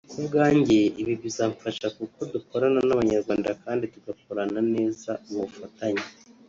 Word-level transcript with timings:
Ku 0.09 0.19
bwanjye 0.25 0.79
ibi 1.01 1.13
bizamfasha 1.23 1.87
kuko 1.97 2.19
dukorana 2.33 2.79
n’Abanyarwanda 2.87 3.49
kandi 3.63 3.83
tugakorana 3.93 4.59
neza 4.73 5.11
mu 5.29 5.37
bufatanye 5.43 6.03